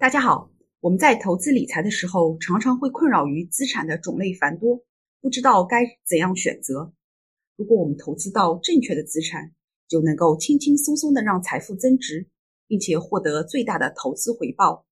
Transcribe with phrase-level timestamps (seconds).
[0.00, 4.80] 大家好，我们在投资理财的时候，常常会困扰于资产的种类繁多，
[5.20, 6.92] 不知道该怎样选择。
[7.56, 9.50] 如果我们投资到正确的资产，
[9.88, 12.28] 就能够轻轻松松的让财富增值，
[12.68, 14.86] 并且获得最大的投资回报。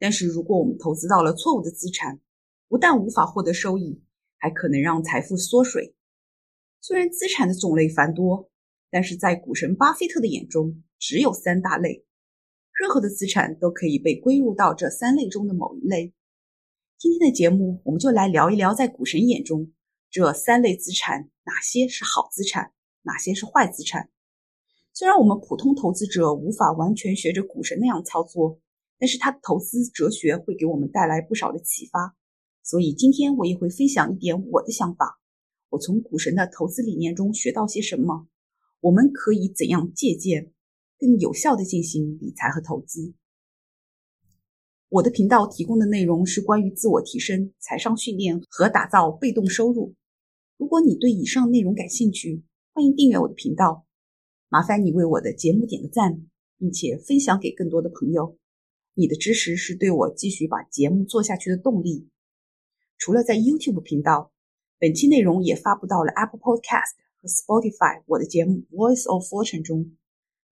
[0.00, 2.18] 但是，如果我们投资到了错误的资产，
[2.68, 4.02] 不但无法获得收益，
[4.36, 5.94] 还可能让财富缩水。
[6.80, 8.50] 虽然资产的种类繁多，
[8.90, 12.04] 但是在股神巴菲特的眼中，只有三大类。
[12.80, 16.14] 任何的资产都可以被归入到这三类中的某一类。
[16.96, 19.70] 今天的节目，我们就来聊一聊，在股神眼中，
[20.10, 22.72] 这三类资产哪些是好资产，
[23.02, 24.08] 哪些是坏资产。
[24.94, 28.58] 虽然我们普通投资者无法完全学着股神那样操作，
[28.98, 32.16] 但是他的投资哲学会给我们带来不少的启发。
[32.62, 35.20] 所以今天我也会分享一点我的想法。
[35.68, 38.26] 我从股神的投资理念中学到些什么？
[38.80, 40.54] 我们可以怎样借鉴？
[41.00, 43.14] 更有效的进行理财和投资。
[44.90, 49.94] 我的频道提供的内容是关于自我提升、财商训练和打造被动收入。
[50.58, 52.42] 如果你对以上内容感兴趣，
[52.74, 53.86] 欢迎订阅我的频道。
[54.48, 56.26] 麻烦你为我的节目点个赞，
[56.58, 58.36] 并且分享给更多的朋友。
[58.94, 62.08] 你的支持是对我继续把节目做下去的动力。
[62.98, 64.32] 除了在 YouTube 频道，
[64.78, 69.92] 本期内容也发布到了 Apple Podcast 和 Spotify 我的节目 Voice of Fortune 中。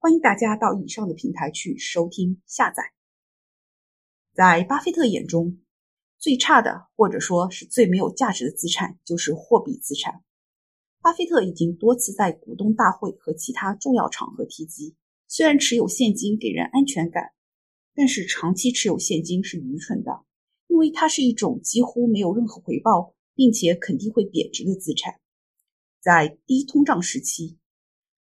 [0.00, 2.92] 欢迎大家到以上的平台去收听、下载。
[4.32, 5.58] 在巴菲特眼中，
[6.18, 10.22] 最差的或者说是最没有价值的资产就是货币资产。
[11.00, 14.94] 巴菲特已经多次在股东大会和其他重要场合提及，
[15.26, 17.32] 虽然持有现金给人安全感，
[17.92, 20.24] 但是长期持有现金是愚蠢的，
[20.68, 25.18] 因为它是一种几乎没有任何回报，并且肯定会贬值的资产。
[26.00, 27.57] 在低通胀时期。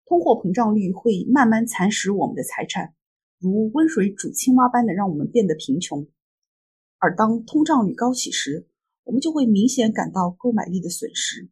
[0.10, 2.96] 通货膨胀率会慢慢蚕食我们的财产，
[3.38, 6.08] 如温水煮青蛙般的让我们变得贫穷。
[6.98, 8.68] 而当通胀率高起时，
[9.04, 11.52] 我们就会明显感到购买力的损失。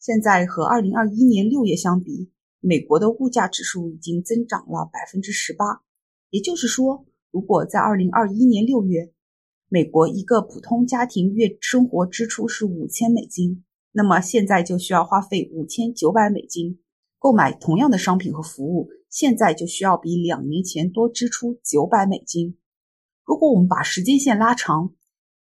[0.00, 2.30] 现在和二零二一年六月相比，
[2.60, 5.82] 美国的物价指数已经增长了百分之十八。
[6.30, 9.12] 也就是说，如果在二零二一年六月，
[9.68, 16.80] 美国一个普通家庭月生活支出是五千美金，那么现在就需要花费五千九百美金。
[17.26, 22.56] 购买同样的商品和服务，现在就需要比两年前多支出九百美金。
[23.24, 24.94] 如果我们把时间线拉长，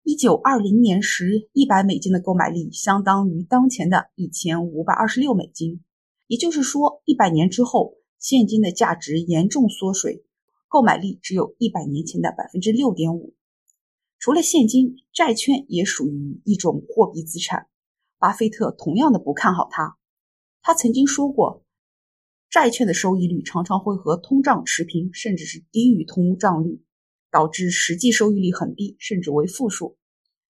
[0.03, 5.83] 一九二零年时，一百美金的购买力相当于当前的一千五百二十六美金。
[6.27, 10.23] 也就是说，一百年之后，现金的价值严重缩水，
[10.69, 13.33] 购买力只有一百年前的百分之六点五。
[14.19, 17.69] 除了现金，债券也属于一种货币资产。
[18.19, 19.97] 巴菲特同样的不看好它。
[20.61, 21.63] 他曾经说过。
[22.51, 26.83] 债券的收益率常常会和通胀持平，甚至是低于通胀率，
[27.31, 29.97] 导致实际收益率很低，甚至为负数。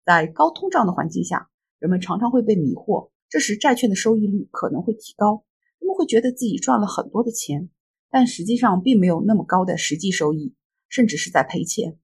[0.06, 5.44] 在高通胀的环境下，人们常常会被迷惑，这时债券的收益率可能会提高，
[5.80, 7.70] 人们会觉得自己赚了很多的钱，
[8.10, 10.56] 但实际上并没有那么高的实际收益，
[10.88, 12.00] 甚至是在赔钱。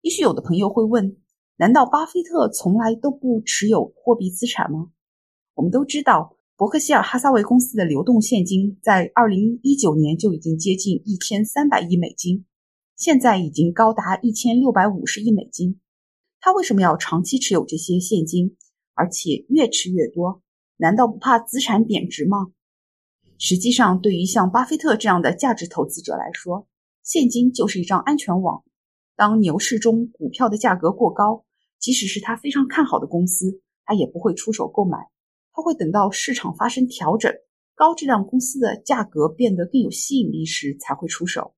[0.00, 1.18] 也许有的朋友会问：
[1.56, 4.90] 难道巴菲特从来都不持有货币资产吗？
[5.52, 6.38] 我们都知道。
[6.62, 12.44] 伯克希尔哈撒韦公司的流动现金在二零一九年就已经接近一千三百亿美金，
[12.94, 15.80] 现在已经高达一千六百五十亿美金。
[16.38, 18.56] 他为什么要长期持有这些现金，
[18.94, 20.40] 而且越持越多？
[20.76, 22.52] 难道不怕资产贬值吗？
[23.38, 26.68] 实际上，对于像巴菲特这样的价值投资者来说，
[27.02, 28.62] 现金就是一张安全网。
[29.16, 31.44] 当牛市中股票的价格过高，
[31.80, 35.08] 即使是他非常看好的公司，他也不会出手购买。
[35.54, 37.30] 他会等到市场发生调整，
[37.74, 41.54] 高质量公司的价格变得更有吸引力时才会出手。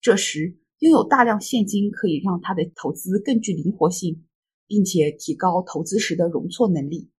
[0.00, 4.24] 这时，拥有大量现金可以让他的投资更具灵活性，
[4.66, 7.10] 并且提高投资时的容错能力。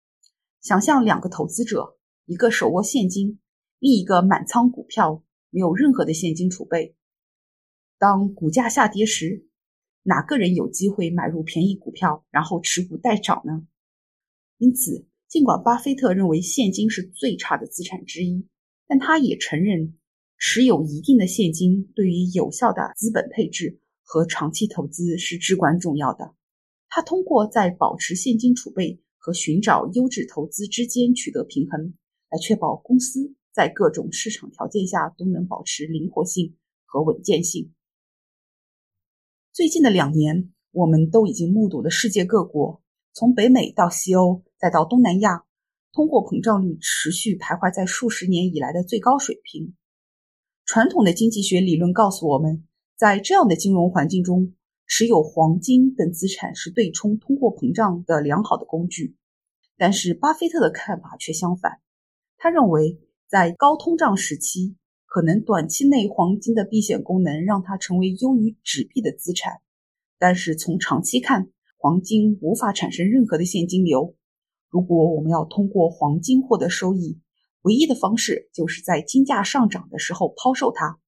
[0.61, 3.39] 想象两个投资者，一个手握现金，
[3.79, 6.95] 另一个满仓股票，没有任何的现金储备。
[7.99, 9.47] 当股价下跌时，
[10.03, 13.67] 哪个人有机会买入便宜股票，然后持股待涨呢？
[14.57, 15.06] 因此。
[15.27, 18.47] 尽管巴菲特认为现金是最差的资产之一，
[18.87, 19.97] 但他也承认
[20.37, 26.33] 持有一定的现金对于有效的资本配置和长期投资是至关重要的。
[26.87, 31.93] 他通过在保持现金储备和寻找优质投资之间取得平衡，
[32.29, 37.73] 来确保公司在各种市场条件下都能保持灵活性和稳健性。
[39.51, 42.81] 最近的两年，我们都已经目睹了世界各国
[43.17, 44.43] 从北美到西欧。
[44.59, 45.43] 再到东南亚，
[45.91, 49.73] 通货膨胀率持续徘徊在数十年以来的最高水平。
[50.65, 54.53] 传统的经济学理论告诉我们，在这样的金融环境中，
[54.85, 59.15] 持有黄金等资产是对冲通货膨胀的良好的工具。
[59.77, 61.79] 但是，巴菲特的看法却相反。
[62.37, 64.75] 他认为，在高通胀时期，
[65.07, 69.61] 可能短期内黄金的避险功能让它成为优于纸币的资产，
[70.19, 74.15] 但是从长期看，黄金无法产生任何的现金流。
[74.69, 77.19] 如果我们要通过黄金获得收益，
[77.61, 80.99] 唯一的方式就是在金价上涨的时候抛售它。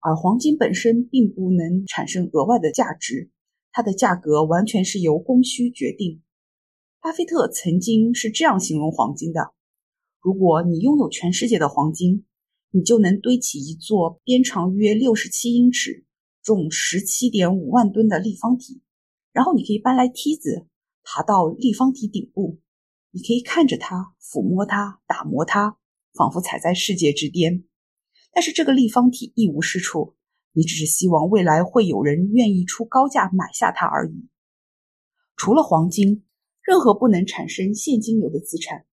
[0.00, 3.30] 而黄金本身并不能产生额外的价值，
[3.72, 6.22] 它的价格完全是由供需决定。
[7.00, 9.52] 巴菲特曾经是这样形容黄金的：
[10.20, 12.24] 如果你拥有全世界的黄金，
[12.70, 16.04] 你就能堆起一座边长约六十七英尺、
[16.42, 18.82] 重十七点五万吨的立方体，
[19.34, 20.68] 然后你可以搬来梯子
[21.02, 22.60] 爬到立方体顶部，
[23.10, 25.76] 你可以看着它、抚摸它、打磨它，
[26.14, 27.64] 仿佛踩在世界之巅。
[28.32, 30.14] 但是这个立方体一无是处，
[30.52, 34.28] 你只是希望未来会有人愿意出高价买下它而已。
[35.36, 36.24] 除了黄金，
[36.62, 38.86] 任何不能产生现金流的资产，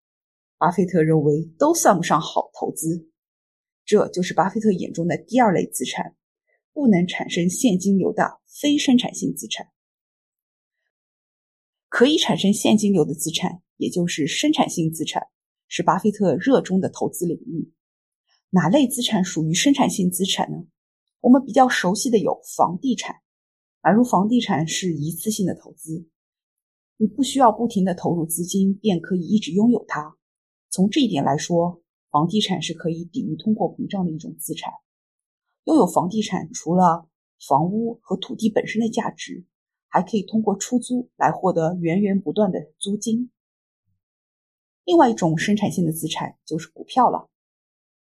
[0.57, 3.09] 巴菲特认为都算不上好投资。
[3.85, 6.15] 这就是巴菲特眼中的第二类资产，
[6.73, 9.67] 不能产生现金流的非生产性资产。
[11.91, 15.27] 可以产生现金流的资产，也就是生产性资产，
[15.67, 17.73] 是巴菲特热衷的投资领域。
[18.49, 20.57] 哪类资产属于生产性资产呢？
[21.19, 23.17] 我们比较熟悉的有房地产，
[23.83, 26.07] 买入房地产是一次性的投资，
[26.95, 30.15] 你不需要不停的投入资金便可以一直拥有它。
[30.69, 31.83] 从这一点来说。
[32.09, 34.69] 房地产是可以抵御通货膨胀的一种资产。
[35.63, 37.07] 拥有房地产，除了
[37.47, 39.45] 房屋和土地本身的价值，
[39.91, 43.29] 还可以通过出租来获得源源不断的租金。
[44.85, 47.29] 另外一种生产性的资产就是股票了。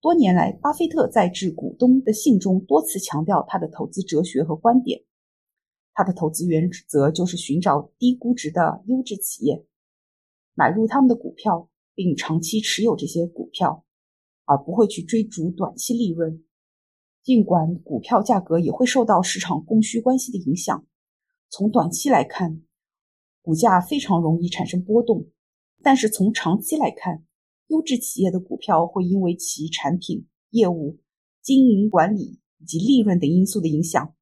[0.01, 5.03] 多年来，巴菲特在致股东的信中多次强调他的投资哲学和观点。
[5.93, 9.63] 他的投资原则就是寻找低估值的优质企业，
[10.55, 13.85] 买入他们的股票，并长期持有这些股票。
[14.45, 16.43] 而不会去追逐短期利润，
[17.23, 20.85] 尽管股票价格也会受到市场供需关系的影响。
[21.55, 22.63] 从短期来看，
[23.43, 25.29] 股价非常容易产生波动；
[25.83, 27.23] 但是从长期来看，
[27.67, 30.97] 优质企业的股票会因为其产品、业务、
[31.43, 34.15] 经营管理以及利润等因素的影响，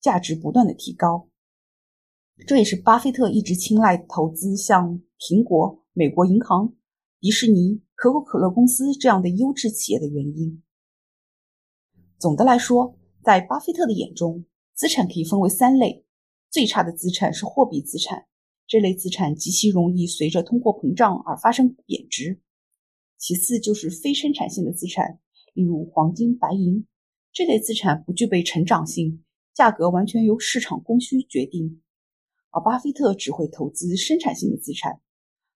[0.00, 1.28] 价值不断的提高。
[2.44, 6.74] 这也是巴菲特一直青睐投资像苹果、美国银行、
[7.20, 7.82] 迪士尼。
[7.94, 10.60] 可口可乐公司这样的优质企业的原因。
[12.18, 14.44] 总的来说，在巴菲特的眼中，
[14.74, 16.03] 资产可以分为三类：
[16.54, 18.26] 最差的资产是货币资产，
[18.68, 22.38] 这类资产极其容易随着通货膨胀而发生贬值；
[23.18, 25.18] 其次就是非生产性的资产，
[25.52, 26.86] 例如黄金、白银，
[27.32, 31.82] 这类资产不具备成长性，价格完全由市场供需决定。
[32.50, 35.00] 而巴菲特只会投资生产性的资产，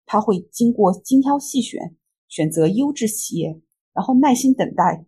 [0.06, 1.94] 他会经过精挑细选。
[2.26, 3.60] 选择优质企业，
[3.92, 5.04] 然后耐心等待，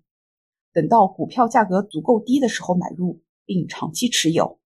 [0.74, 4.60] 等到股票价格足够低的时候买入，并长期持有。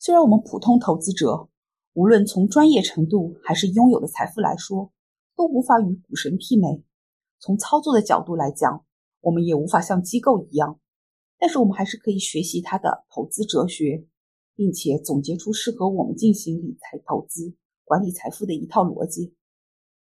[0.00, 1.48] 虽然我们普通投资者，
[1.92, 4.92] 无论从专业程度还是拥有的财富来说，
[5.34, 6.84] 都无法与股神媲美；
[7.40, 8.84] 从操作的角度来讲，
[9.20, 10.78] 我们也无法像机构一样。
[11.36, 14.06] 但是我们还是可以学习他的投资哲学，
[14.54, 19.34] 并且总结出适合我们进行理财投资、管理财富的一套逻辑。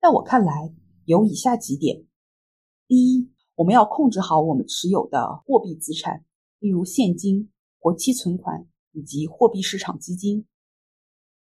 [0.01, 2.05] 在我看来，有以下几点：
[2.89, 6.25] 第一，我们要控制好我们持有的货币资产，
[6.59, 10.47] 例如现金、活期存款以及货币市场基金。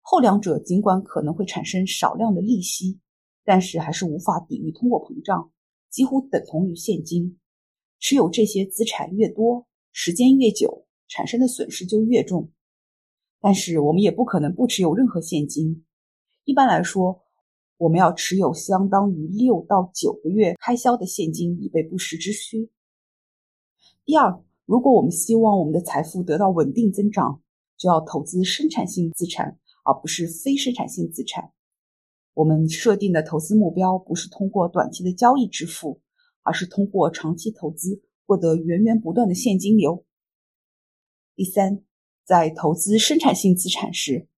[0.00, 3.00] 后两者尽管可能会产生少量的利息，
[3.44, 5.50] 但是还是无法抵御通货膨胀，
[5.90, 7.38] 几乎等同于现金。
[7.98, 12.50] 持有这些资产越多，时间越久，产生的损失就越重。
[13.40, 15.84] 但是我们也不可能不持有任何现金。
[16.44, 17.22] 一般来说，
[17.76, 22.70] 我们要持有相当于六到九个月开销的现金，以备不时之需。
[24.04, 27.42] 第二，如果我们希望我们的财富得到稳定增长，
[27.76, 31.50] 就要投资生产性资产，而不是非生产性资产。
[32.34, 36.00] 我们设定的投资目标不是通过短期的交易致富，
[36.44, 40.04] 而是通过长期投资获得源源不断的现金流。
[41.34, 41.82] 第三，
[42.24, 44.28] 在投资生产性资产时，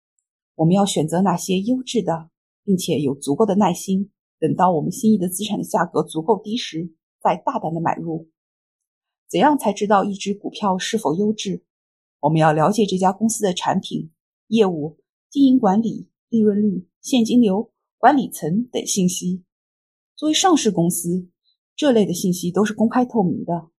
[0.54, 2.30] 我们要选择那些优质的。
[2.64, 8.30] 并且有足够的耐心，等到我们心仪的资产的价格足够低时，再大胆的买入。
[9.32, 11.64] 怎样才知道一只股票是否优质？
[12.20, 14.10] 我们要了解这家公司的产品、
[14.48, 14.98] 业务、
[15.30, 19.42] 经营管理、利润率、现金流、管理层等信息。
[20.16, 21.30] 作为上市公司，
[21.74, 23.70] 这类的信息都是公开透明的。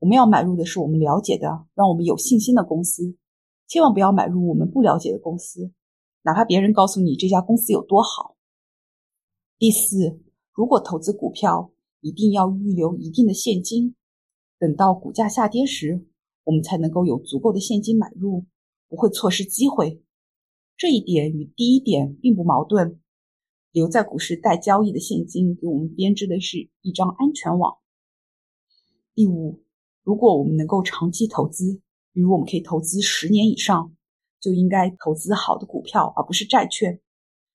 [0.00, 3.16] 我们要买入的是我们了解的、让我们有信心的公司，
[3.66, 5.72] 千万不要买入我们不了解的公司，
[6.20, 8.36] 哪怕别人告诉你这家公司有多好。
[9.58, 10.20] 第四，
[10.52, 11.72] 如果投资股票，
[12.02, 13.94] 一定要预留一定的现金，
[14.62, 16.06] 等到股价下跌时，
[16.44, 18.44] 我们才能够有足够的现金买入，
[18.88, 20.00] 不会错失机会。
[20.76, 23.00] 这一点与第一点并不矛盾。
[23.72, 27.78] 留在股市待交易的现金，给我们编织的是一张安全网。
[29.16, 29.64] 第五，
[30.04, 31.80] 如果我们能够长期投资，
[32.12, 33.96] 比如我们可以投资十年以上，
[34.40, 37.00] 就应该投资好的股票，而不是债券。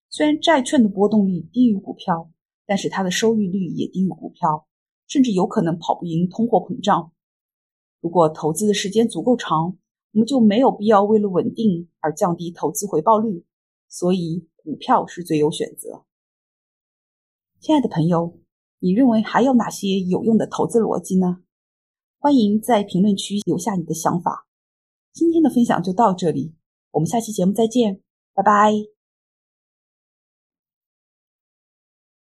[0.09, 2.29] 虽然债券的波动率低于股票，
[2.65, 4.67] 但是它的收益率也低于股票，
[5.07, 7.11] 甚至有可能跑不赢通货膨胀。
[8.01, 9.77] 如果投资的时间足够长，
[10.11, 13.43] 我们就没有必要为了稳定而降低投资回报率。
[13.89, 16.03] 所以，股票是最优选择。
[17.59, 18.37] 亲爱的朋友，
[18.79, 21.37] 你认为还有哪些有用的投资逻辑呢？
[22.19, 24.47] 欢迎在评论区留下你的想法。
[25.13, 26.53] 今天的分享就到这里，
[26.91, 28.01] 我们下期节目再见，
[28.33, 28.96] 拜拜。